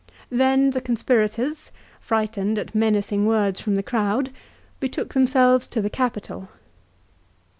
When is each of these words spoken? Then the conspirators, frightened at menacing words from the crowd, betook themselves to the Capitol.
Then 0.31 0.71
the 0.71 0.81
conspirators, 0.81 1.71
frightened 1.99 2.57
at 2.57 2.73
menacing 2.73 3.27
words 3.27 3.61
from 3.61 3.75
the 3.75 3.83
crowd, 3.83 4.31
betook 4.79 5.13
themselves 5.13 5.67
to 5.67 5.79
the 5.79 5.91
Capitol. 5.91 6.47